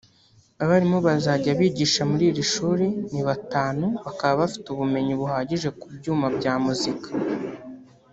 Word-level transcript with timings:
Abarimu 0.63 0.97
bazajya 1.07 1.51
bigisha 1.59 2.01
muri 2.09 2.23
iri 2.31 2.43
shuri 2.53 2.87
ni 3.11 3.21
batanu 3.27 3.85
bakaba 4.05 4.33
bafite 4.41 4.67
ubumenyi 4.69 5.13
buhagije 5.21 5.69
ku 5.79 5.85
byuma 5.95 6.27
bya 6.37 6.53
muzika 6.63 7.09